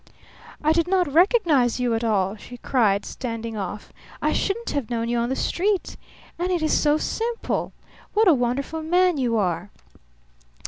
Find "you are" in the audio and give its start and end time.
9.19-9.69